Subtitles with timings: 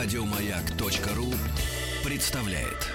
[0.00, 1.34] Радиомаяк.ру
[2.08, 2.86] представляет.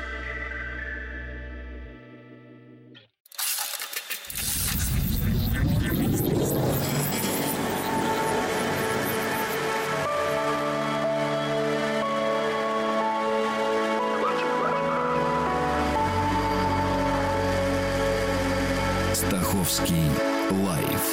[19.13, 20.09] Стаховский
[20.49, 21.09] лайф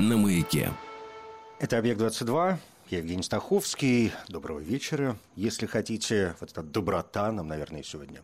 [0.00, 0.72] на маяке.
[1.60, 2.58] Это «Объект-22».
[2.90, 4.12] Я Евгений Стаховский.
[4.28, 5.18] Доброго вечера.
[5.36, 8.22] Если хотите, вот эта доброта нам, наверное, сегодня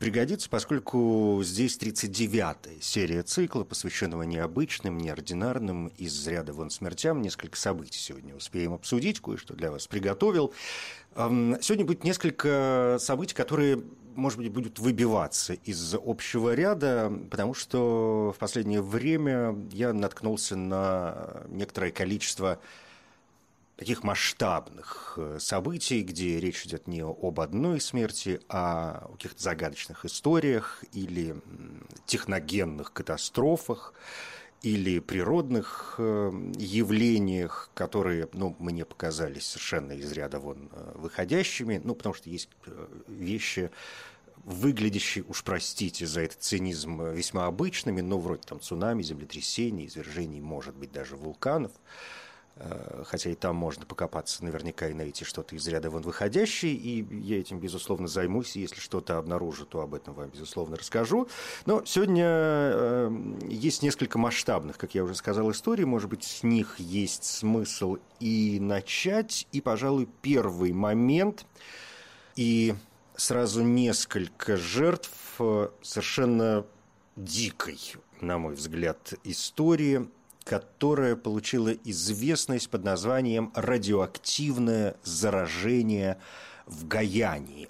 [0.00, 7.22] пригодится, поскольку здесь 39-я серия цикла, посвященного необычным, неординарным, из ряда вон смертям.
[7.22, 10.52] Несколько событий сегодня успеем обсудить, кое-что для вас приготовил.
[11.14, 13.80] Сегодня будет несколько событий, которые,
[14.16, 21.44] может быть, будут выбиваться из общего ряда, потому что в последнее время я наткнулся на
[21.48, 22.58] некоторое количество
[23.76, 30.04] таких масштабных э, событий, где речь идет не об одной смерти, а о каких-то загадочных
[30.04, 31.36] историях или
[32.06, 33.94] техногенных катастрофах
[34.62, 41.96] или природных э, явлениях, которые, ну, мне показались совершенно из ряда вон э, выходящими, ну,
[41.96, 42.48] потому что есть
[43.08, 43.72] вещи,
[44.44, 50.76] выглядящие, уж простите за этот цинизм, весьма обычными, но вроде там цунами, землетрясений, извержений, может
[50.76, 51.72] быть, даже вулканов–
[53.04, 57.40] хотя и там можно покопаться наверняка и найти что-то из ряда вон выходящее, и я
[57.40, 61.28] этим, безусловно, займусь, если что-то обнаружу, то об этом вам, безусловно, расскажу.
[61.66, 63.10] Но сегодня э,
[63.48, 68.58] есть несколько масштабных, как я уже сказал, историй, может быть, с них есть смысл и
[68.60, 71.46] начать, и, пожалуй, первый момент,
[72.36, 72.74] и
[73.16, 75.10] сразу несколько жертв
[75.40, 76.64] э, совершенно
[77.16, 77.80] дикой,
[78.20, 80.08] на мой взгляд, истории–
[80.44, 86.18] которая получила известность под названием «радиоактивное заражение
[86.66, 87.68] в Гаяне».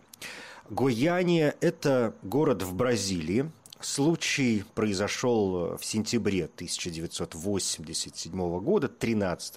[0.71, 3.51] Гойяния– это город в Бразилии.
[3.81, 9.57] Случай произошел в сентябре 1987 года, 13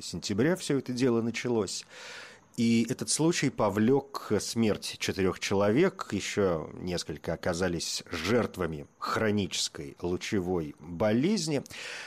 [0.00, 1.86] сентября все это дело началось.
[2.58, 11.62] И этот случай повлек смерть четырех человек, еще несколько оказались жертвами хронической лучевой болезни.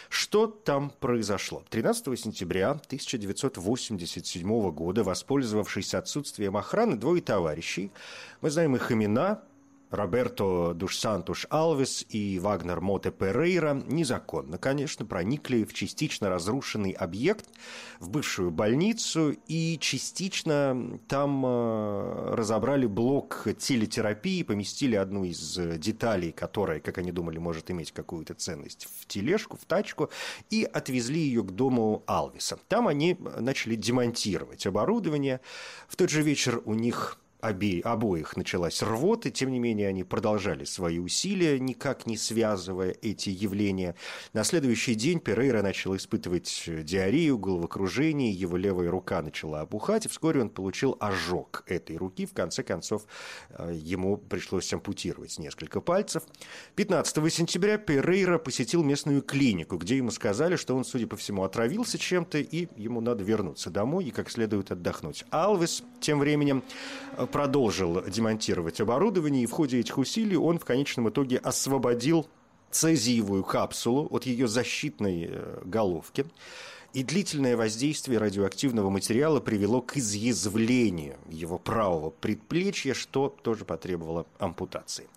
[0.10, 1.64] Что там произошло?
[1.70, 7.94] 13 сентября 1987 года, воспользовавшись отсутствием охраны, двое товарищей,
[8.42, 9.42] мы знаем их имена,
[9.91, 17.46] Роберто Душсантуш Алвес и Вагнер Моте Перейра незаконно, конечно, проникли в частично разрушенный объект,
[18.00, 26.79] в бывшую больницу, и частично там э, разобрали блок телетерапии, поместили одну из деталей, которая,
[26.79, 30.09] как они думали, может иметь какую-то ценность в тележку, в тачку,
[30.50, 32.58] и отвезли ее к дому Алвеса.
[32.69, 35.41] Там они начали демонтировать оборудование.
[35.88, 40.63] В тот же вечер у них обе, обоих началась рвота, тем не менее они продолжали
[40.63, 43.96] свои усилия, никак не связывая эти явления.
[44.34, 50.41] На следующий день Перейра начал испытывать диарею, головокружение, его левая рука начала опухать, и вскоре
[50.41, 52.25] он получил ожог этой руки.
[52.25, 53.06] В конце концов,
[53.50, 56.23] э, ему пришлось ампутировать несколько пальцев.
[56.75, 61.97] 15 сентября Перейра посетил местную клинику, где ему сказали, что он, судя по всему, отравился
[61.97, 65.25] чем-то, и ему надо вернуться домой и как следует отдохнуть.
[65.29, 66.63] Алвес тем временем
[67.18, 72.28] э, продолжил демонтировать оборудование, и в ходе этих усилий он в конечном итоге освободил
[72.69, 76.25] цезиевую капсулу от ее защитной э, головки.
[76.94, 85.07] И длительное воздействие радиоактивного материала привело к изъязвлению его правого предплечья, что тоже потребовало ампутации.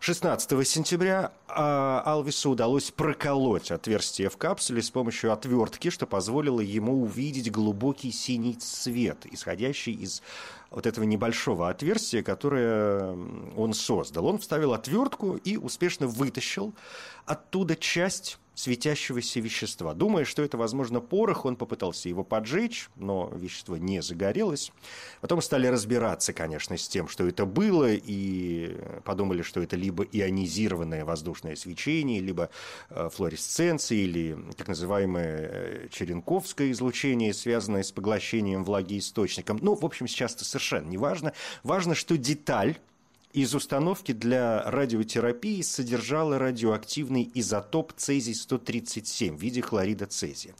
[0.00, 7.02] 16 сентября а, Алвису удалось проколоть отверстие в капсуле с помощью отвертки, что позволило ему
[7.02, 10.22] увидеть глубокий синий цвет, исходящий из
[10.70, 13.14] вот этого небольшого отверстия, которое
[13.54, 14.24] он создал.
[14.26, 16.72] Он вставил отвертку и успешно вытащил
[17.26, 19.94] оттуда часть светящегося вещества.
[19.94, 24.72] Думая, что это, возможно, порох, он попытался его поджечь, но вещество не загорелось.
[25.20, 31.04] Потом стали разбираться, конечно, с тем, что это было, и подумали, что это либо ионизированное
[31.04, 32.50] воздушное свечение, либо
[32.90, 39.60] э, флуоресценция, или так называемое э, черенковское излучение, связанное с поглощением влаги источником.
[39.62, 41.32] Ну, в общем, сейчас это совершенно не важно.
[41.62, 42.76] Важно, что деталь
[43.42, 50.54] из установки для радиотерапии содержала радиоактивный изотоп цезий-137 в виде хлорида цезия.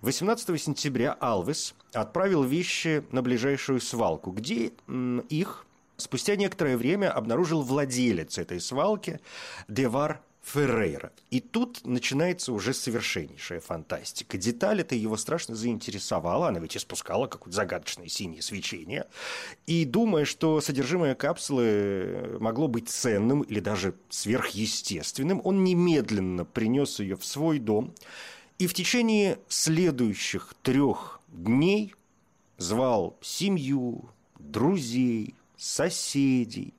[0.00, 4.72] 18 сентября Алвес отправил вещи на ближайшую свалку, где
[5.28, 5.66] их
[5.98, 9.20] спустя некоторое время обнаружил владелец этой свалки
[9.68, 11.12] Девар Феррейра.
[11.30, 14.36] И тут начинается уже совершеннейшая фантастика.
[14.36, 16.48] Деталь это его страшно заинтересовала.
[16.48, 19.06] Она ведь испускала какое-то загадочное синее свечение.
[19.66, 27.16] И думая, что содержимое капсулы могло быть ценным или даже сверхъестественным, он немедленно принес ее
[27.16, 27.94] в свой дом.
[28.58, 31.94] И в течение следующих трех дней
[32.58, 36.74] звал семью, друзей, соседей,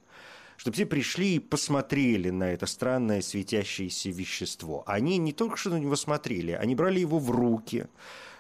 [0.64, 4.86] чтобы все пришли и посмотрели на это странное светящееся вещество.
[4.88, 7.88] Они не только что на него смотрели, они брали его в руки,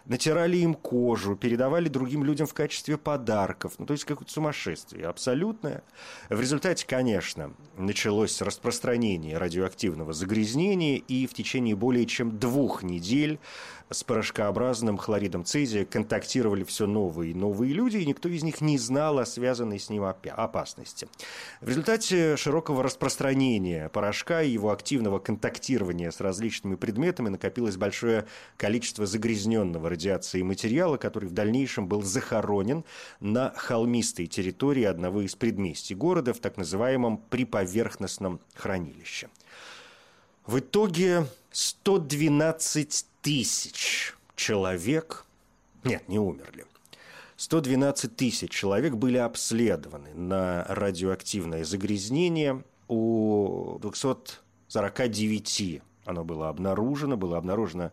[0.05, 3.73] натирали им кожу, передавали другим людям в качестве подарков.
[3.77, 5.83] Ну, то есть какое-то сумасшествие абсолютное.
[6.29, 13.37] В результате, конечно, началось распространение радиоактивного загрязнения, и в течение более чем двух недель
[13.89, 18.77] с порошкообразным хлоридом цезия контактировали все новые и новые люди, и никто из них не
[18.77, 21.07] знал о связанной с ним опасности.
[21.61, 28.25] В результате широкого распространения порошка и его активного контактирования с различными предметами накопилось большое
[28.57, 32.83] количество загрязненного радиацией материала, который в дальнейшем был захоронен
[33.19, 39.29] на холмистой территории одного из предместий города в так называемом приповерхностном хранилище.
[40.45, 45.25] В итоге 112 тысяч человек,
[45.83, 46.67] нет, не умерли,
[47.37, 52.63] 112 тысяч человек были обследованы на радиоактивное загрязнение.
[52.87, 57.17] У 249 оно было обнаружено.
[57.17, 57.91] Было обнаружено,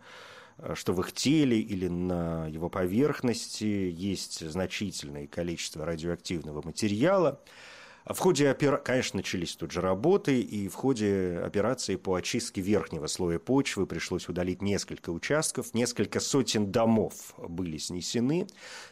[0.59, 7.41] э, что в их теле или на его поверхности есть значительное количество радиоактивного материала.
[8.07, 13.07] В ходе операции, конечно, начались тут же работы, и в ходе операции по очистке верхнего
[13.07, 18.47] слоя почвы пришлось удалить несколько участков, несколько сотен домов были снесены.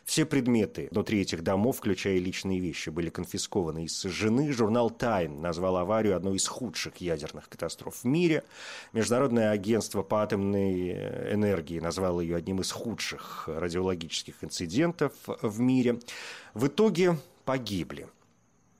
[0.04, 4.52] Все предметы внутри этих домов, включая личные вещи, были конфискованы и сожжены.
[4.52, 8.44] Журнал «Тайм» назвал аварию одной из худших ядерных катастроф в мире.
[8.92, 15.98] Международное агентство по атомной энергии назвало ее одним из худших радиологических инцидентов в мире.
[16.52, 17.16] В итоге
[17.46, 18.06] погибли–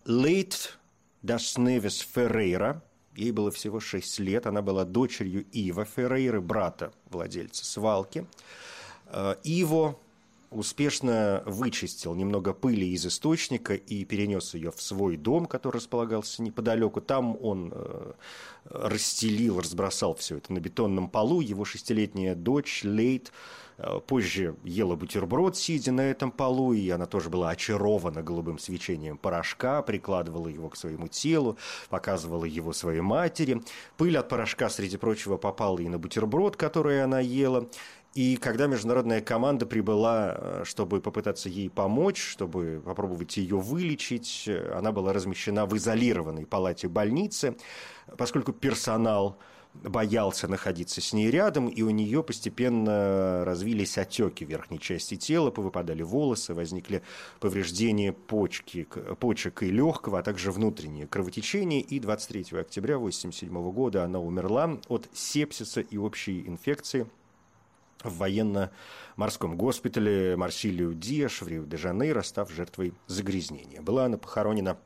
[0.09, 0.79] Лейт
[1.21, 2.83] Дашневис Феррейра,
[3.15, 8.27] ей было всего 6 лет, она была дочерью Ива Феррейры, брата владельца свалки.
[9.05, 10.01] Э, Иво
[10.51, 17.01] успешно вычистил немного пыли из источника и перенес ее в свой дом, который располагался неподалеку.
[17.01, 18.13] Там он э,
[18.65, 21.41] расстелил, разбросал все это на бетонном полу.
[21.41, 23.33] Его шестилетняя дочь Лейт
[23.79, 29.17] Э, позже ела бутерброд, сидя на этом полу, и она тоже была очарована голубым свечением
[29.17, 31.57] порошка, прикладывала его к своему телу,
[31.89, 33.63] показывала его своей матери.
[33.97, 37.69] Пыль от порошка, среди прочего, попала и на бутерброд, который она ела.
[38.15, 44.73] И когда международная команда прибыла, э, чтобы попытаться ей помочь, чтобы попробовать ее вылечить, э,
[44.75, 47.57] она была размещена в изолированной палате больницы,
[48.17, 49.39] поскольку персонал
[49.75, 56.03] боялся находиться с ней рядом, и у нее постепенно развились отеки верхней части тела, повыпадали
[56.03, 57.03] волосы, возникли
[57.39, 58.89] повреждения почки,
[59.21, 61.81] почек и легкого, а также внутреннее кровотечение.
[61.81, 67.07] И 23 октября 1987 года она умерла от сепсиса и общей инфекции
[68.03, 73.81] в военно-морском госпитале Марсилио Диаш в Рио-де-Жанейро, став жертвой загрязнения.
[73.81, 74.79] Была она похоронена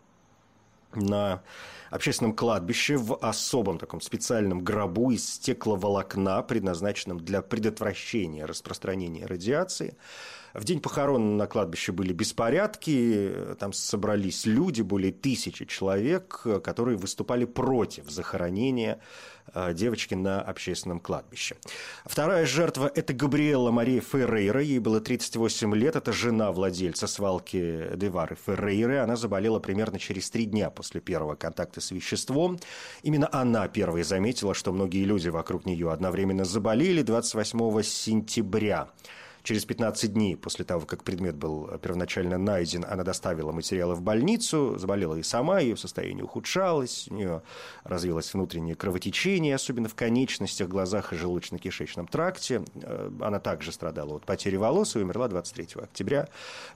[0.94, 1.42] на
[1.90, 9.96] общественном кладбище в особом таком специальном гробу из стекловолокна, предназначенном для предотвращения распространения радиации.
[10.54, 17.46] В день похорон на кладбище были беспорядки, там собрались люди, более тысячи человек, которые выступали
[17.46, 19.00] против захоронения
[19.54, 21.56] э, девочки на общественном кладбище.
[22.04, 28.36] Вторая жертва– это Габриэла Мария Феррейра, ей было 38 лет, это жена владельца свалки Девары
[28.46, 28.98] Феррейры.
[28.98, 32.58] Она заболела примерно через три дня после первого контакта с веществом.
[33.02, 38.88] Именно она первой заметила, что многие люди вокруг нее одновременно заболели 28 сентября.
[39.42, 44.78] Через 15 дней после того, как предмет был первоначально найден, она доставила материалы в больницу,
[44.78, 47.42] заболела и сама, ее состояние ухудшалось, у нее
[47.82, 52.62] развилось внутреннее кровотечение, особенно в конечностях, глазах и желудочно-кишечном тракте.
[52.82, 56.28] Э, она также страдала от потери волос и умерла 23 октября,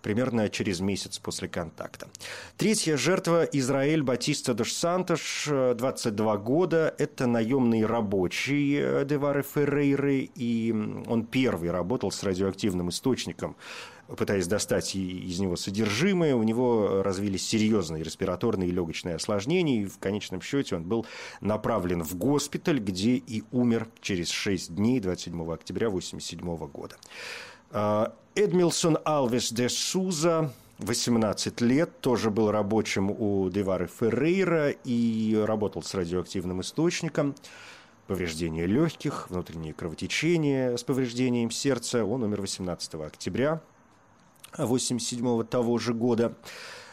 [0.03, 2.09] примерно через месяц после контакта.
[2.57, 6.93] Третья жертва– Израиль Батиста Дош Сантош, 22 года.
[6.99, 10.75] Это наемный рабочий э, Девары Феррейры, и
[11.07, 13.57] он первый работал с радиоактивностью радиоактивным источником,
[14.17, 19.99] пытаясь достать из него содержимое, у него развились серьезные респираторные и легочные осложнения, и в
[19.99, 21.07] конечном счете он был
[21.41, 26.97] направлен в госпиталь, где и умер через 6 дней 27 октября 1987 года.
[27.71, 35.83] А, Эдмилсон Алвес де Суза, 18 лет, тоже был рабочим у Девары Феррейра и работал
[35.83, 37.35] с радиоактивным источником.
[38.07, 42.05] Повреждения легких, внутреннее кровотечение с повреждением сердца.
[42.05, 43.61] Он умер 18 октября
[44.53, 46.35] 1987 того же года.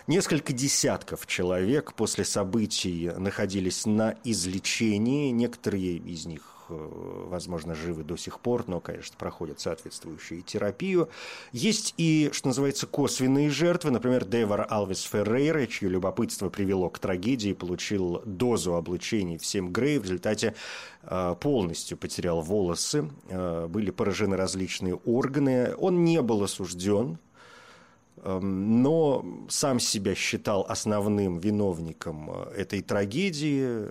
[0.08, 5.32] Несколько десятков человек после событий находились на излечении.
[5.32, 11.10] Некоторые из них возможно, живы до сих пор, но, конечно, проходят соответствующую терапию.
[11.52, 13.92] Есть и, что называется, косвенные жертвы.
[13.92, 20.00] Например, Девар Алвис Феррейра, чье любопытство привело к трагедии, получил дозу облучений в 7 Грей.
[20.00, 20.56] В результате
[21.04, 25.76] э, полностью потерял волосы, э, были поражены различные органы.
[25.78, 27.18] Он не был осужден,
[28.18, 33.90] эм, но сам себя считал основным виновником этой трагедии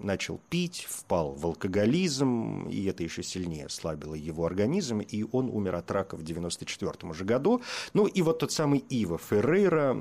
[0.00, 5.76] начал пить, впал в алкоголизм, и это еще сильнее ослабило его организм, и он умер
[5.76, 7.62] от рака в 94 же году.
[7.92, 9.96] Ну и вот тот самый Ива Феррейра,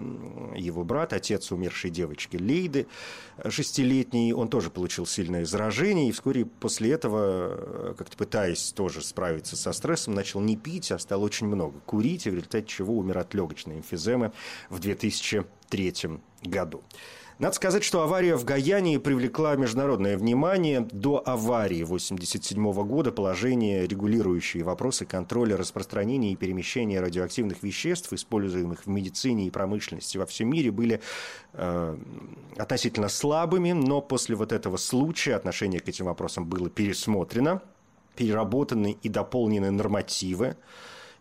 [0.56, 2.88] его брат, отец умершей девочки Лейды,
[3.48, 9.72] шестилетний, он тоже получил сильное заражение, и вскоре после этого, как-то пытаясь тоже справиться со
[9.74, 13.34] стрессом, начал не пить, а стал очень много курить, и в результате чего умер от
[13.34, 14.32] легочной эмфиземы
[14.70, 14.80] в
[15.70, 16.84] 2003 году.
[17.40, 20.82] Надо сказать, что авария в Гаяне привлекла международное внимание.
[20.92, 28.90] До аварии 1987 года положение, регулирующие вопросы контроля распространения и перемещения радиоактивных веществ, используемых в
[28.90, 31.00] медицине и промышленности во всем мире, были
[31.54, 31.98] э,
[32.58, 37.62] относительно слабыми, но после вот этого случая отношение к этим вопросам было пересмотрено,
[38.18, 40.58] переработаны и дополнены нормативы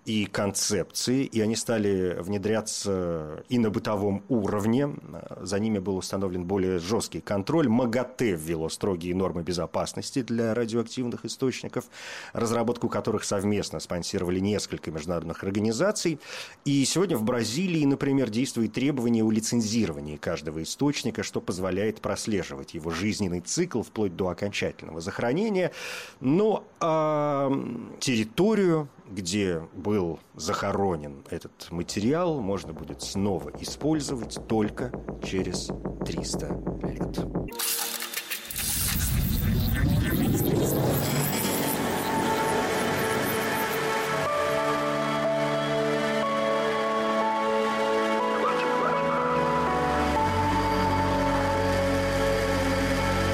[0.04, 4.94] и концепции, и они стали внедряться и на бытовом уровне.
[5.40, 7.68] За ними был установлен более жесткий контроль.
[7.68, 11.84] МАГАТЭ ввело строгие нормы безопасности для радиоактивных источников,
[12.32, 16.18] разработку которых совместно спонсировали несколько международных организаций.
[16.64, 22.90] И сегодня в Бразилии, например, действует требование о лицензировании каждого источника, что позволяет прослеживать его
[22.90, 25.72] жизненный цикл вплоть до окончательного захоронения.
[26.20, 27.52] Но а
[28.00, 35.70] территорию где был захоронен этот материал, можно будет снова использовать только через
[36.04, 36.46] 300
[36.82, 37.18] лет.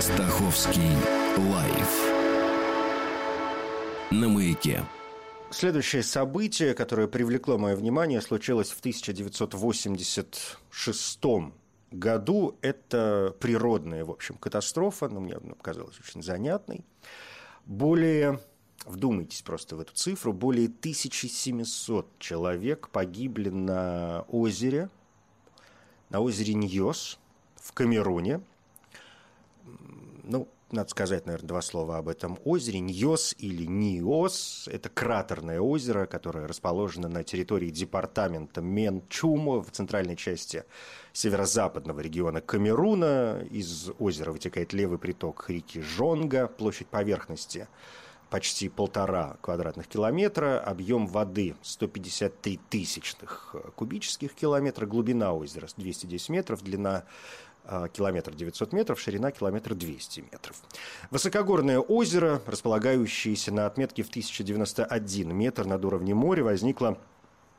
[0.00, 0.96] Стаховский
[1.36, 2.14] лайф
[4.10, 4.84] на маяке.
[5.54, 11.20] Следующее событие, которое привлекло мое внимание, случилось в 1986
[11.92, 12.58] году.
[12.60, 16.84] Это природная, в общем, катастрофа, но мне она показалась очень занятной.
[17.66, 18.40] Более,
[18.84, 24.90] вдумайтесь просто в эту цифру, более 1700 человек погибли на озере,
[26.10, 27.20] на озере Ньос
[27.54, 28.40] в Камеруне.
[30.24, 32.80] Ну, надо сказать, наверное, два слова об этом озере.
[32.80, 40.64] Ньос или Ниос– это кратерное озеро, которое расположено на территории департамента Менчумо в центральной части
[41.12, 43.46] северо-западного региона Камеруна.
[43.50, 47.68] Из озера вытекает левый приток реки Жонга, площадь поверхности
[48.30, 57.04] почти полтора квадратных километра, объем воды 153 тысячных кубических километра, глубина озера 210 метров, длина
[57.92, 60.56] километр 900 метров, ширина километр 200 метров.
[61.10, 66.98] Высокогорное озеро, располагающееся на отметке в 1091 метр над уровнем моря, возникло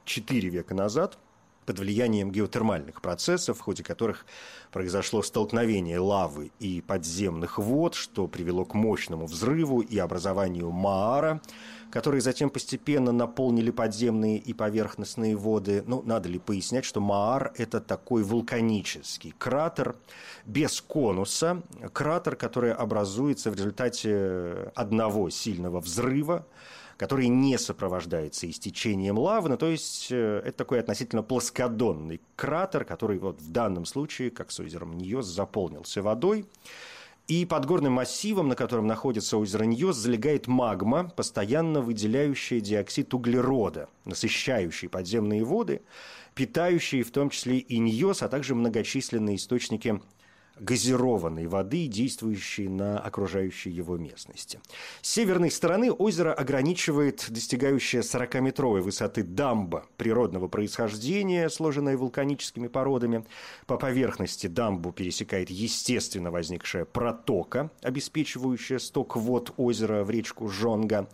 [0.05, 1.17] 4 века назад
[1.65, 4.25] под влиянием геотермальных процессов, в ходе которых
[4.71, 11.41] произошло столкновение лавы и подземных вод, что привело к мощному взрыву и образованию Маара,
[11.91, 15.83] которые затем постепенно наполнили подземные и поверхностные воды.
[15.87, 19.95] Ну, надо ли пояснять, что Маар– это такой вулканический кратер
[20.45, 26.45] без конуса, кратер, который образуется в результате одного сильного взрыва,
[26.97, 33.19] который не сопровождается истечением лавы, ну, то есть э, это такой относительно плоскодонный кратер, который
[33.19, 36.45] вот в данном случае, как с озером Ньос, заполнился водой.
[37.27, 43.89] И под горным массивом, на котором находится озеро Ньос, залегает магма, постоянно выделяющая диоксид углерода,
[44.05, 45.81] насыщающий подземные воды,
[46.35, 49.99] питающие в том числе и Ньос, а также многочисленные источники
[50.59, 54.59] газированной воды, действующей на окружающей его местности.
[55.01, 63.25] С северной стороны озеро ограничивает достигающая 40-метровой высоты дамба природного происхождения, сложенная вулканическими породами.
[63.65, 71.09] По поверхности дамбу пересекает естественно возникшая протока, обеспечивающая сток вод озера в речку Жонга.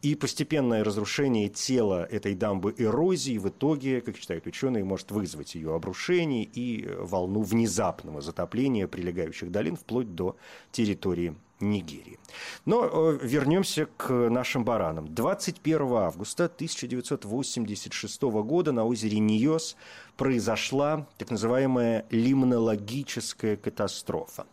[0.00, 5.74] И постепенное разрушение тела этой дамбы эрозии в итоге, как считают ученые, может вызвать ее
[5.74, 10.36] обрушение и волну внезапного затопления прилегающих долин вплоть до
[10.70, 12.18] территории Нигерии.
[12.64, 15.12] Но э, вернемся к нашим баранам.
[15.12, 19.76] 21 августа 1986 года на озере Ниос
[20.16, 24.46] произошла так называемая лимнологическая катастрофа.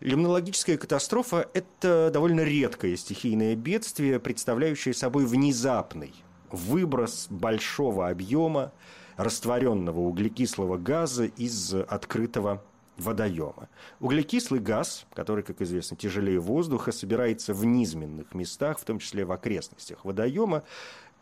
[0.00, 6.12] Лимнологическая катастрофа– это довольно редкое стихийное бедствие, представляющее собой внезапный
[6.50, 8.72] выброс большого объема
[9.16, 12.64] растворенного углекислого газа из открытого
[12.96, 13.68] водоема.
[14.00, 19.30] Углекислый газ, который, как известно, тяжелее воздуха, собирается в низменных местах, в том числе в
[19.30, 20.64] окрестностях водоема,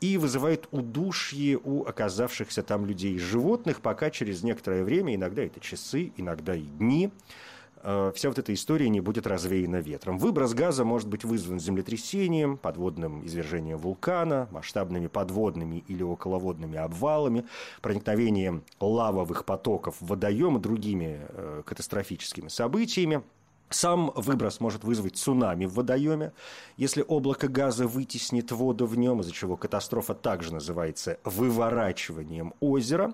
[0.01, 5.61] и вызывает удушье у оказавшихся там людей и животных, пока через некоторое время, иногда это
[5.61, 7.11] часы, иногда и дни,
[7.83, 10.19] вся вот эта история не будет развеяна ветром.
[10.19, 17.45] Выброс газа может быть вызван землетрясением, подводным извержением вулкана, масштабными подводными или околоводными обвалами,
[17.81, 23.23] проникновением лавовых потоков в водоем и другими э, катастрофическими событиями.
[23.71, 26.33] Сам выброс может вызвать цунами в водоеме,
[26.77, 33.13] если облако газа вытеснит воду в нем, из-за чего катастрофа также называется выворачиванием озера.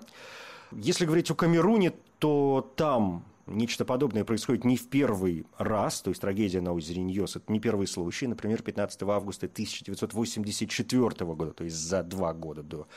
[0.71, 6.21] Если говорить о Камеруне, то там Нечто подобное происходит не в первый раз, то есть
[6.21, 8.27] трагедия на озере Ньос– это не первый случай.
[8.27, 12.87] Например, 15 августа 1984 года, то есть за два года до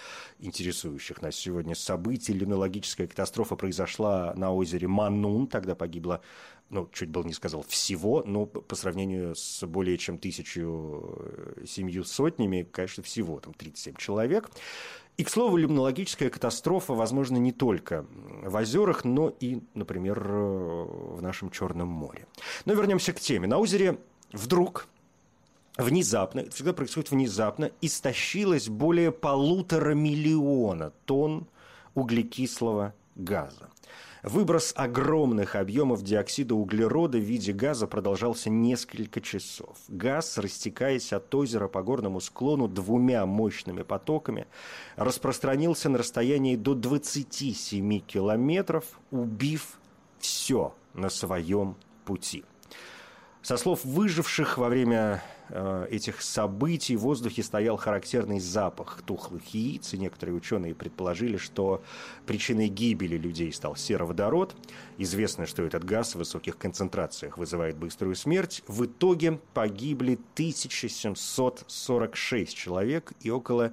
[0.41, 5.47] интересующих нас сегодня событий, линологическая катастрофа произошла на озере Манун.
[5.47, 6.21] Тогда погибло,
[6.69, 12.05] ну, чуть было не сказал всего, но по сравнению с более чем тысячу э, семью
[12.05, 14.51] сотнями, конечно, всего там 37 человек.
[15.19, 18.07] И, к слову, лимнологическая катастрофа, возможно, не только
[18.43, 22.27] в озерах, но и, например, в нашем Черном море.
[22.65, 23.47] Но вернемся к теме.
[23.47, 23.99] На озере
[24.33, 24.89] вдруг
[25.77, 31.47] внезапно, это всегда происходит внезапно, истощилось более полутора миллиона тонн
[31.95, 33.72] углекислого газа.
[34.23, 39.77] Выброс огромных объемов диоксида углерода в виде газа продолжался несколько часов.
[39.89, 44.47] Газ, растекаясь от озера по горному склону двумя мощными потоками,
[44.95, 49.81] распространился на расстоянии до 27 километров, убив
[50.21, 52.45] все на своем пути.
[53.43, 55.21] Со слов выживших во время
[55.91, 61.83] этих событий в воздухе стоял характерный запах тухлых яиц, и некоторые ученые предположили, что
[62.27, 64.57] причиной гибели людей стал сероводород.
[64.99, 68.63] Известно, что этот газ в высоких концентрациях вызывает быструю смерть.
[68.67, 73.73] В итоге погибли 1746 человек и около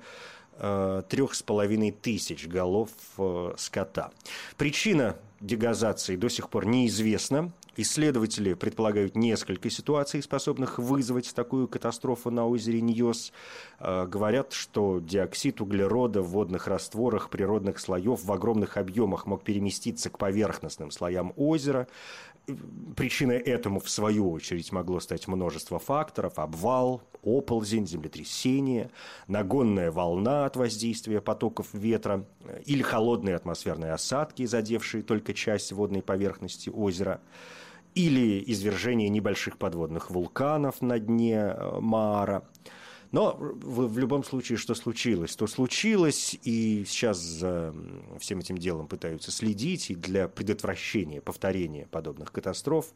[0.58, 4.12] э, трех с половиной тысяч голов э, скота.
[4.58, 7.52] Причина дегазации до сих пор неизвестна.
[7.78, 13.32] Исследователи предполагают несколько ситуаций, способных вызвать такую катастрофу на озере Ньос.
[13.80, 20.10] Э, говорят, что диоксид углерода в водных растворах природных слоев в огромных объемах мог переместиться
[20.10, 21.88] к поверхностным слоям озера.
[22.96, 26.40] Причиной этому, в свою очередь, могло стать множество факторов.
[26.40, 28.92] Обвал, оползень, землетрясение,
[29.28, 36.02] нагонная волна от воздействия потоков ветра э, или холодные атмосферные осадки, задевшие только часть водной
[36.02, 37.22] поверхности озера
[37.96, 42.44] или извержение небольших подводных вулканов на дне э, Маара.
[43.12, 47.74] Но в, в любом случае, что случилось, то случилось, и сейчас за
[48.20, 52.94] всем этим делом пытаются следить, и для предотвращения повторения подобных катастроф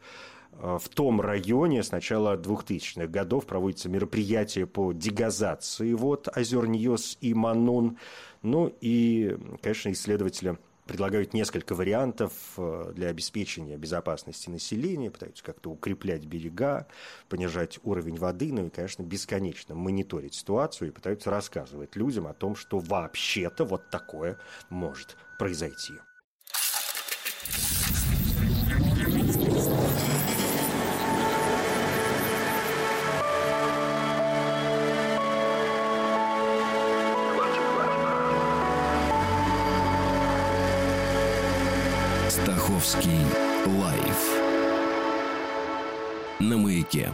[0.52, 7.18] э, в том районе с начала 2000-х годов проводятся мероприятия по дегазации вод озер Ньос
[7.22, 7.98] и Манун.
[8.44, 16.26] Ну и, конечно, исследователи предлагают несколько вариантов э, для обеспечения безопасности населения, пытаются как-то укреплять
[16.26, 16.88] берега,
[17.30, 22.56] понижать уровень воды, ну и, конечно, бесконечно мониторить ситуацию и пытаются рассказывать людям о том,
[22.56, 24.38] что вообще-то вот такое
[24.70, 25.94] может произойти.
[42.34, 43.20] Стаховский
[43.80, 44.42] лайф
[46.40, 47.14] на маяке.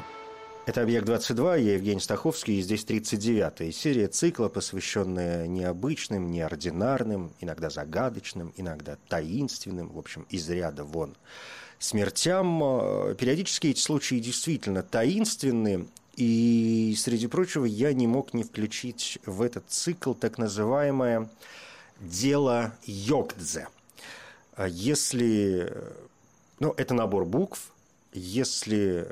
[0.65, 8.53] Это «Объект-22», я Евгений Стаховский, и здесь 39-я серия цикла, посвященная необычным, неординарным, иногда загадочным,
[8.55, 11.17] иногда таинственным, в общем, из ряда вон
[11.79, 12.59] смертям.
[13.15, 19.65] Периодически эти случаи действительно таинственны, и, среди прочего, я не мог не включить в этот
[19.67, 21.27] цикл так называемое
[21.99, 23.67] «дело Йокдзе».
[24.59, 25.73] А если...
[26.59, 27.71] Ну, это набор букв.
[28.11, 29.07] Если,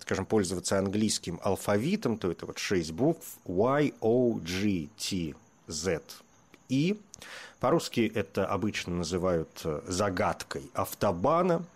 [0.00, 3.36] скажем, пользоваться английским алфавитом, то это вот шесть букв.
[3.44, 5.34] Y, O, G, T,
[5.66, 6.00] Z,
[6.70, 6.98] И.
[7.60, 11.66] По-русски это обычно называют э, загадкой автобана.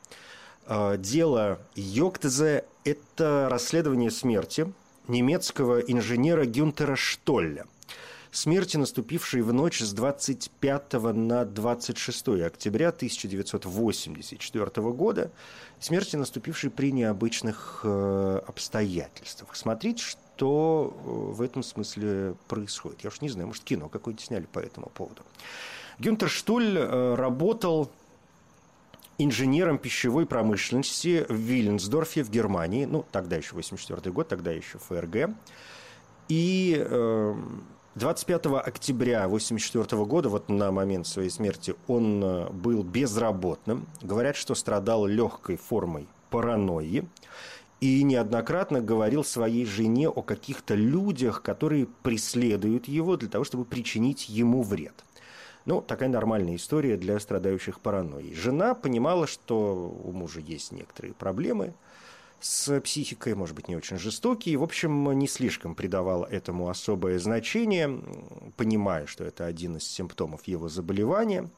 [0.67, 4.73] Э, дело Йоктезе– это расследование смерти
[5.07, 7.67] немецкого инженера Гюнтера Штолля–
[8.33, 15.31] смерти, наступившей в ночь с 25 на 26 октября 1984 года,
[15.79, 19.55] смерти, наступившей при необычных э, обстоятельствах.
[19.55, 23.03] Смотрите, что э, в этом смысле происходит.
[23.03, 25.23] Я уж не знаю, может, кино какое-нибудь сняли по этому поводу.
[25.99, 27.91] Гюнтер Штуль э, работал
[29.19, 35.35] инженером пищевой промышленности в Виленсдорфе в Германии, ну, тогда еще 84 год, тогда еще ФРГ.
[36.29, 37.35] И э,
[37.95, 43.87] 25 октября 1984 года, вот на момент своей смерти, он э, был безработным.
[44.01, 47.07] Говорят, что страдал легкой формой паранойи.
[47.81, 54.29] И неоднократно говорил своей жене о каких-то людях, которые преследуют его для того, чтобы причинить
[54.29, 54.95] ему вред.
[55.67, 58.35] Ну, такая нормальная история для страдающих паранойей.
[58.35, 61.75] Жена понимала, что у мужа есть некоторые проблемы–
[62.43, 64.57] с психикой, может быть, не очень жестокий.
[64.57, 68.03] В общем, не слишком придавал этому особое значение,
[68.57, 71.49] понимая, что это один из симптомов его заболевания,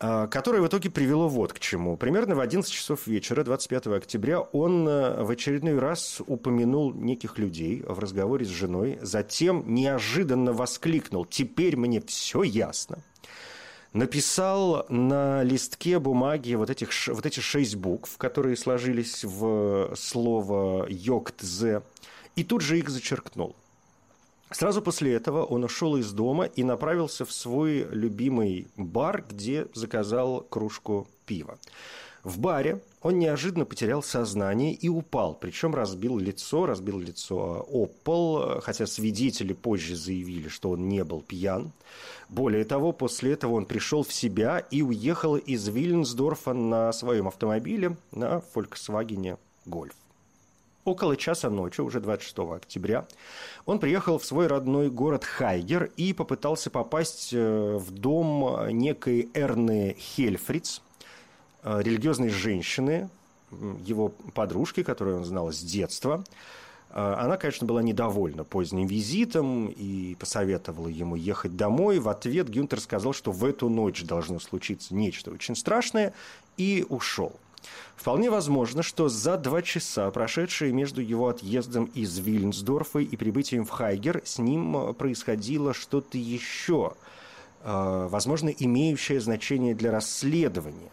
[0.00, 1.96] а, которое в итоге привело вот к чему.
[1.96, 7.82] Примерно в 11 часов вечера 25 октября он э, в очередной раз упомянул неких людей
[7.86, 13.02] в разговоре с женой, затем неожиданно воскликнул «Теперь мне все ясно»
[13.92, 21.82] написал на листке бумаги вот, этих, вот эти шесть букв, которые сложились в слово «йоктзе»,
[22.36, 23.56] и тут же их зачеркнул.
[24.50, 30.40] Сразу после этого он ушел из дома и направился в свой любимый бар, где заказал
[30.42, 31.58] кружку пива.
[32.28, 38.60] В баре он неожиданно потерял сознание и упал, причем разбил лицо, разбил лицо о пол,
[38.60, 41.72] хотя свидетели позже заявили, что он не был пьян.
[42.28, 47.96] Более того, после этого он пришел в себя и уехал из Вильнсдорфа на своем автомобиле
[48.12, 49.94] на Volkswagen Golf.
[50.84, 53.06] Около часа ночи, уже 26 октября,
[53.64, 59.96] он приехал в свой родной город Хайгер и попытался попасть э, в дом некой Эрны
[59.98, 60.87] Хельфриц– Э,
[61.64, 63.08] религиозной женщины,
[63.84, 66.24] его подружки, которую он знал с детства.
[66.90, 71.98] Э, она, конечно, была недовольна поздним визитом и посоветовала ему ехать домой.
[71.98, 76.14] В ответ Гюнтер сказал, что в эту ночь должно случиться нечто очень страшное,
[76.56, 77.32] и ушел.
[77.96, 83.70] Вполне возможно, что за два часа, прошедшие между его отъездом из Вильнсдорфа и прибытием в
[83.70, 86.94] Хайгер, с ним происходило что-то еще,
[87.62, 90.90] э, возможно, имеющее значение для расследования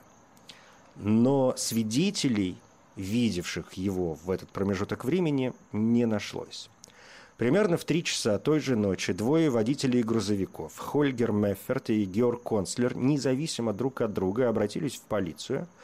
[0.95, 2.57] но свидетелей,
[2.95, 6.69] видевших его в этот промежуток времени, не нашлось.
[7.37, 12.95] Примерно в три часа той же ночи двое водителей грузовиков, Хольгер Мефферт и Георг Концлер,
[12.95, 15.67] независимо друг от друга, обратились в полицию–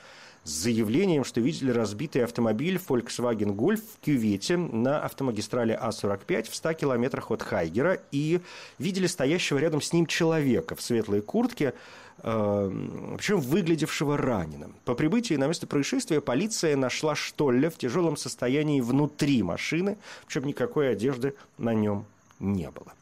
[0.43, 6.73] с заявлением, что видели разбитый автомобиль Volkswagen Golf в кювете на автомагистрали А45 в 100
[6.73, 8.41] километрах от Хайгера и
[8.79, 11.73] видели стоящего рядом с ним человека в светлой куртке,
[12.21, 14.75] причем выглядевшего раненым.
[14.85, 20.91] По прибытии на место происшествия полиция нашла Штолля в тяжелом состоянии внутри машины, причем никакой
[20.91, 22.05] одежды на нем
[22.39, 22.93] не было.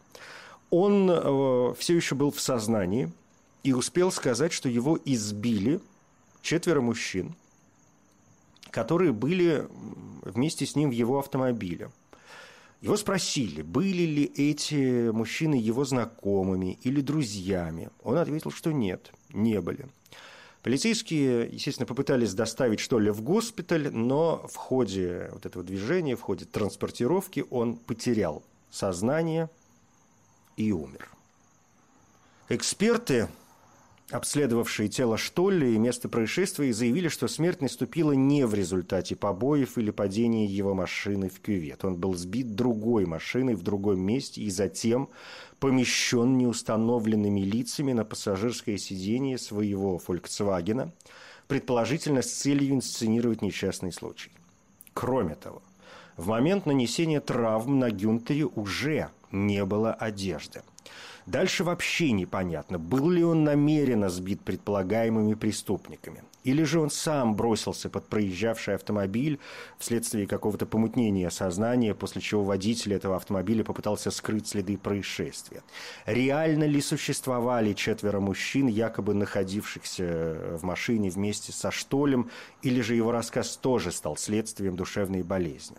[0.69, 3.11] Он э, все еще был в сознании
[3.63, 5.81] и успел сказать, что его избили
[6.41, 7.33] четверо мужчин,
[8.69, 9.67] которые были
[10.23, 11.89] вместе с ним в его автомобиле.
[12.81, 17.89] Его спросили, были ли эти мужчины его знакомыми или друзьями.
[18.03, 19.87] Он ответил, что нет, не были.
[20.63, 26.21] Полицейские, естественно, попытались доставить что ли в госпиталь, но в ходе вот этого движения, в
[26.21, 29.49] ходе транспортировки он потерял сознание
[30.57, 31.09] и умер.
[32.49, 33.29] Эксперты
[34.11, 39.91] обследовавшие тело Штолли и место происшествия, заявили, что смерть наступила не в результате побоев или
[39.91, 41.85] падения его машины в кювет.
[41.85, 45.09] Он был сбит другой машиной в другом месте и затем
[45.59, 50.91] помещен неустановленными лицами на пассажирское сиденье своего «Фольксвагена»,
[51.47, 54.31] предположительно с целью инсценировать несчастный случай.
[54.93, 55.61] Кроме того,
[56.17, 60.61] в момент нанесения травм на Гюнтере уже не было одежды–
[61.29, 66.23] Дальше вообще непонятно, был ли он намеренно сбит предполагаемыми преступниками.
[66.43, 69.39] Или же он сам бросился под проезжавший автомобиль
[69.77, 75.61] вследствие какого-то помутнения сознания, после чего водитель этого автомобиля попытался скрыть следы происшествия.
[76.07, 82.31] Реально ли существовали четверо мужчин, якобы находившихся в машине вместе со Штолем,
[82.63, 85.77] или же его рассказ тоже стал следствием душевной болезни?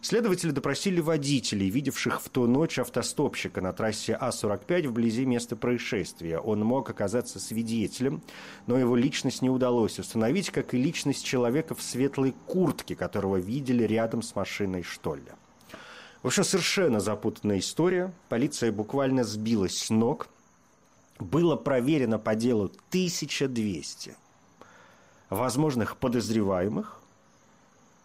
[0.00, 6.38] Следователи допросили водителей, видевших в ту ночь автостопщика на трассе А-45 стоять вблизи места происшествия.
[6.38, 8.22] Он мог оказаться свидетелем,
[8.66, 13.84] но его личность не удалось установить, как и личность человека в светлой куртке, которого видели
[13.84, 15.34] рядом с машиной Штолля.
[16.22, 18.12] В общем, совершенно запутанная история.
[18.28, 20.28] Полиция буквально сбилась с ног.
[21.18, 24.14] Было проверено по делу 1200
[25.30, 27.00] возможных подозреваемых,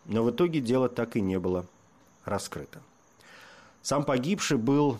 [0.06, 1.65] но в итоге дело так и не было
[2.26, 2.80] раскрыто.
[3.82, 5.00] Сам погибший был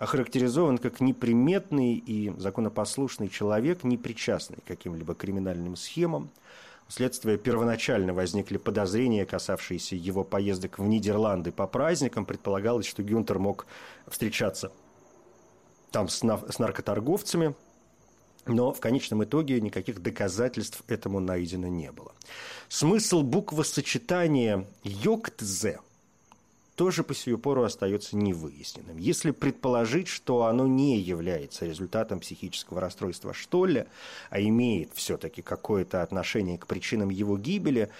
[0.00, 6.30] охарактеризован как неприметный и законопослушный человек, не причастный к каким-либо криминальным схемам.
[6.88, 12.24] Вследствие первоначально возникли подозрения, касавшиеся его поездок в Нидерланды по праздникам.
[12.24, 13.66] Предполагалось, что Гюнтер мог
[14.08, 14.72] встречаться
[15.90, 17.54] там с, на- с наркоторговцами,
[18.46, 22.12] но в конечном итоге никаких доказательств этому найдено не было.
[22.68, 25.78] Смысл буквосочетания «йоктзе»
[26.80, 28.96] тоже по сию пору остается невыясненным.
[28.96, 33.86] Если предположить, что оно не является результатом психического расстройства Штолля,
[34.30, 37.90] а имеет все-таки какое-то отношение к причинам его гибели,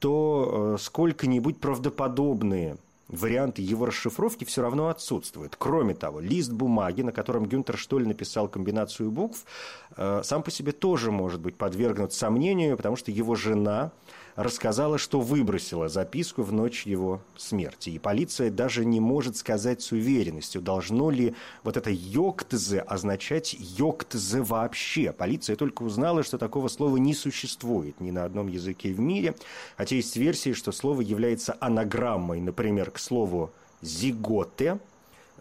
[0.00, 2.76] то э, сколько-нибудь правдоподобные
[3.08, 5.56] варианты его расшифровки все равно отсутствуют.
[5.56, 9.46] Кроме того, лист бумаги, на котором Гюнтер Штоль написал комбинацию букв,
[9.96, 13.92] э, сам по себе тоже может быть подвергнут сомнению, потому что его жена
[14.36, 17.90] рассказала, что выбросила записку в ночь его смерти.
[17.90, 24.42] И полиция даже не может сказать с уверенностью, должно ли вот это «йоктзе» означать «йоктзе»
[24.42, 25.12] вообще.
[25.12, 29.34] Полиция только узнала, что такого слова не существует ни на одном языке в мире,
[29.76, 34.78] хотя есть версии, что слово является анаграммой, например, к слову «зиготе»,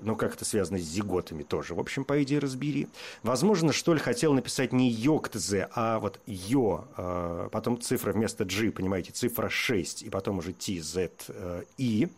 [0.01, 1.73] ну, как это связано с зиготами тоже.
[1.73, 2.87] В общем, по идее, разбери.
[3.23, 8.71] Возможно, что ли, хотел написать не йоктзе, а вот йо, э, потом цифра вместо g,
[8.71, 12.09] понимаете, цифра 6, и потом уже z, э, и.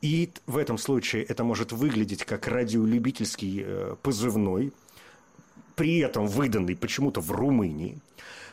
[0.00, 4.72] И в этом случае это может выглядеть как радиолюбительский э, позывной,
[5.76, 7.98] при этом выданный почему-то в Румынии.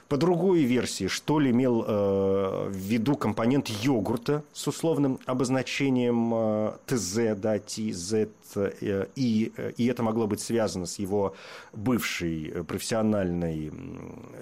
[0.09, 6.71] По другой версии, что ли имел э, в виду компонент йогурта с условным обозначением э,
[6.87, 8.13] ТЗ, да, ТЗ,
[8.55, 11.35] э, и, и это могло быть связано с его
[11.73, 13.71] бывшей профессиональной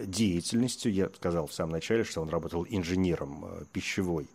[0.05, 0.93] деятельностью.
[0.93, 4.27] Я сказал в самом начале, что он работал инженером э, пищевой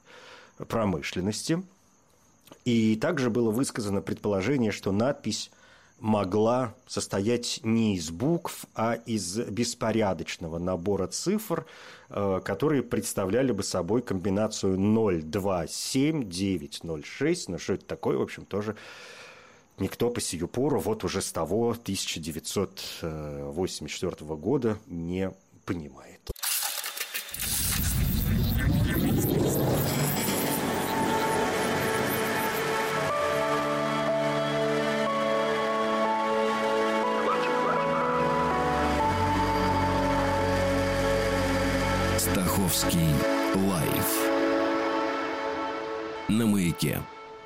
[0.68, 1.62] промышленности.
[2.66, 5.50] И также было высказано предположение, что надпись
[6.02, 11.64] могла состоять не из букв, а из беспорядочного набора цифр,
[12.10, 17.50] э, которые представляли бы собой комбинацию 0, 2, 7, 9, 0, 6.
[17.50, 18.74] Но что это такое, в общем, тоже
[19.78, 25.30] никто по сию пору, вот уже с того 1984 года, не
[25.64, 26.32] понимает.
[46.82, 47.02] Маяке.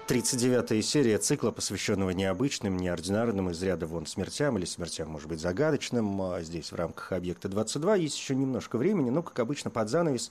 [0.09, 6.23] 39-я серия цикла, посвященного необычным, неординарным, из ряда вон смертям или смертям, может быть, загадочным.
[6.23, 10.31] А здесь в рамках объекта 22 есть еще немножко времени, но, как обычно, под занавес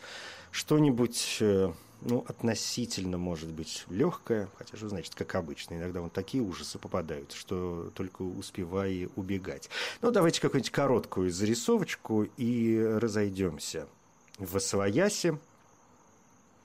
[0.51, 6.41] что-нибудь э, ну, относительно, может быть, легкое, хотя же, значит, как обычно, иногда вон такие
[6.41, 9.69] ужасы попадают, что только успевай убегать.
[10.01, 13.89] Ну, давайте какую-нибудь короткую зарисовочку и разойдемся
[14.39, 15.37] в Освоясе.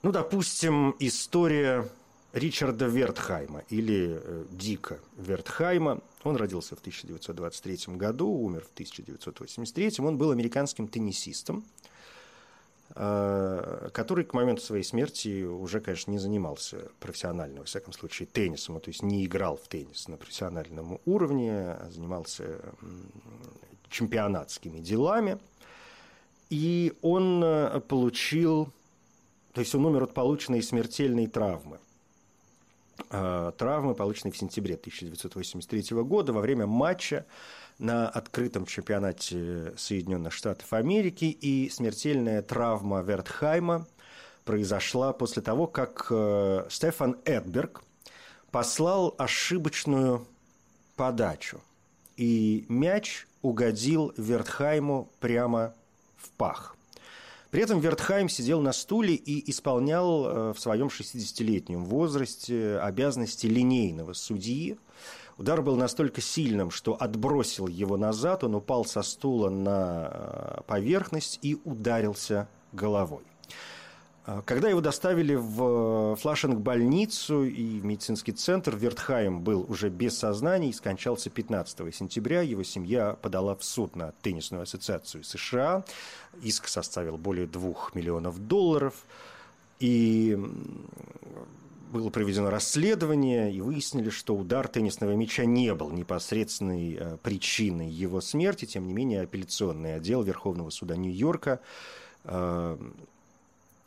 [0.01, 1.89] Ну, допустим, история
[2.33, 5.99] Ричарда Вертхайма или э, Дика Вертхайма.
[6.23, 9.95] Он родился в 1923 году, умер в 1983.
[9.99, 11.65] Он был американским теннисистом,
[12.95, 18.79] э, который к моменту своей смерти уже, конечно, не занимался профессионально, во всяком случае, теннисом,
[18.79, 22.61] то есть не играл в теннис на профессиональном уровне, а занимался
[23.89, 25.37] чемпионатскими делами.
[26.49, 28.69] И он э, получил,
[29.51, 31.77] то есть он умер от полученной смертельной травмы–
[33.09, 37.25] травмы, полученной в сентябре 1983 года во время матча
[37.79, 41.25] на открытом чемпионате Соединенных Штатов Америки.
[41.25, 43.87] И смертельная травма Вертхайма
[44.45, 47.83] произошла после того, как э, Стефан Эдберг
[48.51, 50.27] послал ошибочную
[50.95, 51.61] подачу.
[52.17, 55.73] И мяч угодил Вертхайму прямо
[56.17, 56.75] в пах–
[57.51, 64.13] при этом Вертхайм сидел на стуле и исполнял э, в своем 60-летнем возрасте обязанности линейного
[64.13, 64.79] судьи.
[65.37, 71.39] Удар был настолько сильным, что отбросил его назад, он упал со стула на э, поверхность
[71.41, 73.23] и ударился головой.
[74.23, 80.69] А, когда его доставили в Флашинг-больницу и в медицинский центр, Вертхайм был уже без сознания
[80.69, 82.41] и скончался 15 сентября.
[82.41, 85.83] Его семья подала в суд на теннисную ассоциацию США.
[86.43, 89.05] Иск составил более 2 миллионов долларов.
[89.79, 90.37] И
[91.91, 98.21] было проведено расследование, и выяснили, что удар теннисного мяча не был непосредственной э, причиной его
[98.21, 98.65] смерти.
[98.65, 101.59] Тем не менее, апелляционный отдел Верховного суда Нью-Йорка
[102.23, 102.77] э,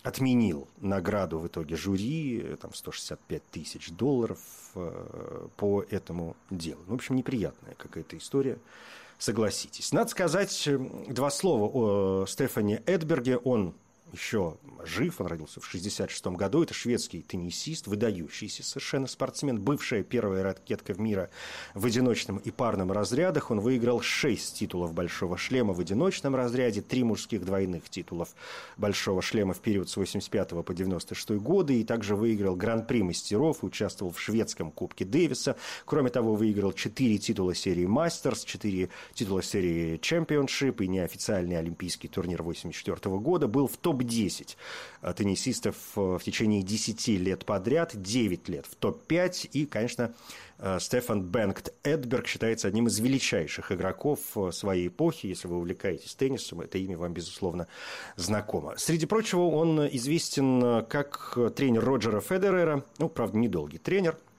[0.04, 4.38] отменил награду в итоге жюри, там 165 тысяч долларов
[4.74, 6.82] э, по этому делу.
[6.86, 8.58] Ну, в общем, неприятная какая-то история,
[9.18, 9.92] согласитесь.
[9.92, 10.68] Надо сказать
[11.08, 13.38] два слова о Стефане Эдберге.
[13.38, 13.74] Он
[14.14, 16.62] еще жив, он родился в 1966 году.
[16.62, 21.30] Это шведский теннисист, выдающийся совершенно спортсмен, бывшая первая ракетка в мира
[21.74, 23.50] в одиночном и парном разрядах.
[23.50, 28.34] Он выиграл 6 титулов большого шлема в одиночном разряде, 3 мужских двойных титулов
[28.76, 34.12] большого шлема в период с 85 по 96 годы, и также выиграл Гран-при мастеров, участвовал
[34.12, 35.56] в шведском Кубке Дэвиса.
[35.84, 42.42] Кроме того, выиграл 4 титула серии Masters, 4 титула серии Championship и неофициальный олимпийский турнир
[42.42, 43.48] 84 года.
[43.48, 44.56] Был в топ топ-10
[45.12, 49.50] теннисистов э, в течение 10 лет подряд, 9 лет в топ-5.
[49.52, 50.14] И, конечно,
[50.58, 55.26] э, Стефан Бенгт Эдберг считается одним из величайших игроков э, своей эпохи.
[55.26, 57.66] Если вы увлекаетесь теннисом, это имя вам, безусловно,
[58.16, 58.74] знакомо.
[58.76, 64.33] Среди прочего, он известен как тренер Роджера Федерера, ну, правда, недолгий тренер– Э,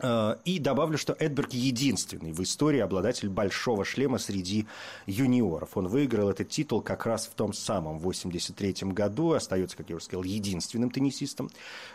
[0.00, 4.66] и добавлю, что Эдберг единственный в истории обладатель большого шлема среди
[5.06, 5.76] юниоров.
[5.76, 9.32] Он выиграл этот титул как раз в том самом 83 году.
[9.32, 11.50] Остается, как я уже сказал, единственным теннисистом,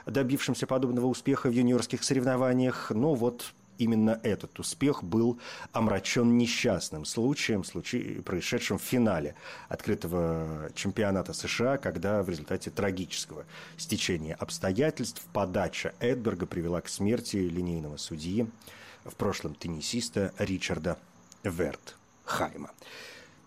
[0.06, 2.92] добившимся подобного успеха в юниорских соревнованиях.
[2.92, 5.40] Но вот именно этот успех был
[5.72, 9.36] омрачен несчастным случаем, случай, происшедшим в финале
[9.70, 13.46] открытого чемпионата США, когда в результате трагического
[13.78, 18.48] стечения обстоятельств подача Эдберга привела к смерти линейного судьи,
[19.06, 20.98] в прошлом теннисиста Ричарда
[21.44, 22.72] Вертхайма.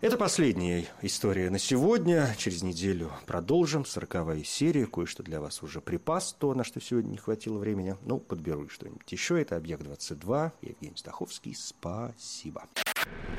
[0.01, 2.35] Это последняя история на сегодня.
[2.39, 3.85] Через неделю продолжим.
[3.85, 4.87] Сороковая серия.
[4.87, 7.97] Кое-что для вас уже припас, то, на что сегодня не хватило времени.
[8.07, 9.39] Ну, подберу что-нибудь еще.
[9.43, 10.53] Это «Объект-22».
[10.63, 11.55] Евгений Стаховский.
[11.55, 12.65] Спасибо.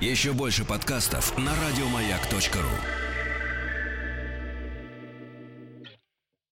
[0.01, 3.30] Еще больше подкастов на радиомаяк.ру